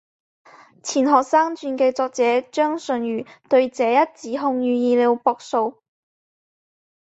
[0.81, 5.55] 钱学森传记作者张纯如对这一指控予以了驳斥。